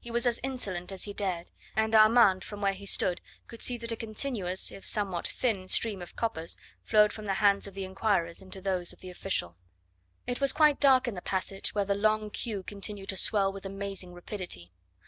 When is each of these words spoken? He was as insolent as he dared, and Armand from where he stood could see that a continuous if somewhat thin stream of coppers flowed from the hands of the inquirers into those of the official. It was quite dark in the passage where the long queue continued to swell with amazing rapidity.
He 0.00 0.10
was 0.10 0.26
as 0.26 0.40
insolent 0.42 0.90
as 0.90 1.04
he 1.04 1.12
dared, 1.12 1.52
and 1.76 1.94
Armand 1.94 2.42
from 2.42 2.60
where 2.60 2.72
he 2.72 2.84
stood 2.84 3.20
could 3.46 3.62
see 3.62 3.78
that 3.78 3.92
a 3.92 3.96
continuous 3.96 4.72
if 4.72 4.84
somewhat 4.84 5.28
thin 5.28 5.68
stream 5.68 6.02
of 6.02 6.16
coppers 6.16 6.56
flowed 6.82 7.12
from 7.12 7.26
the 7.26 7.34
hands 7.34 7.68
of 7.68 7.74
the 7.74 7.84
inquirers 7.84 8.42
into 8.42 8.60
those 8.60 8.92
of 8.92 8.98
the 8.98 9.10
official. 9.10 9.56
It 10.26 10.40
was 10.40 10.52
quite 10.52 10.80
dark 10.80 11.06
in 11.06 11.14
the 11.14 11.22
passage 11.22 11.76
where 11.76 11.84
the 11.84 11.94
long 11.94 12.30
queue 12.30 12.64
continued 12.64 13.10
to 13.10 13.16
swell 13.16 13.52
with 13.52 13.64
amazing 13.64 14.14
rapidity. 14.14 14.72